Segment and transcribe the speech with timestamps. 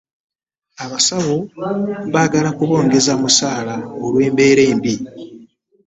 [0.83, 1.37] Abasawo
[2.13, 4.93] baagala kubongeza musaala olw'embeera embi.